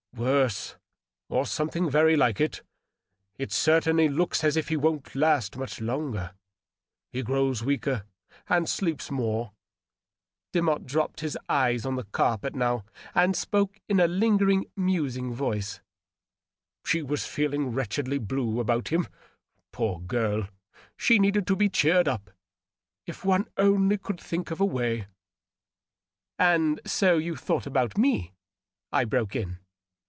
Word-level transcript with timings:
"Worse, 0.31 0.75
or 1.29 1.47
something 1.47 1.89
very 1.89 2.15
like 2.15 2.39
it. 2.39 2.61
It 3.39 3.51
certainly 3.51 4.07
looks 4.07 4.43
as 4.43 4.55
if 4.55 4.67
he 4.67 4.77
wouldn't 4.77 5.15
last 5.15 5.57
much 5.57 5.81
longer. 5.81 6.35
He 7.09 7.23
grows 7.23 7.63
weaker, 7.63 8.03
and 8.47 8.69
sleeps 8.69 9.09
more." 9.09 9.53
De 10.51 10.61
motte 10.61 10.85
dropped 10.85 11.21
his 11.21 11.39
eyes 11.49 11.87
on 11.87 11.95
the 11.95 12.03
carpet, 12.03 12.53
now, 12.53 12.83
and 13.15 13.35
spoke 13.35 13.79
in 13.89 13.99
a 13.99 14.05
lingering, 14.07 14.65
DOUGLAS 14.75 14.75
DUANE. 14.75 15.03
671 15.07 15.33
musing 15.33 15.33
voice. 15.33 15.77
'^ 15.77 15.81
She 16.87 17.01
was 17.01 17.25
feeling 17.25 17.71
wretchedly 17.71 18.19
blue 18.19 18.59
about 18.59 18.89
him, 18.89 19.07
poor 19.71 20.01
girL 20.01 20.49
She 20.97 21.17
n^ed 21.17 21.47
to 21.47 21.55
be 21.55 21.67
cheered 21.67 22.07
up, 22.09 22.29
if 23.07 23.25
one 23.25 23.47
only 23.57 23.97
could 23.97 24.21
think 24.21 24.51
of 24.51 24.61
a 24.61 24.65
way..."" 24.65 25.07
And 26.37 26.79
so 26.85 27.17
you 27.17 27.35
thought 27.35 27.65
about 27.65 27.97
me," 27.97 28.33
I 28.91 29.03
broke 29.05 29.35
in. 29.35 29.57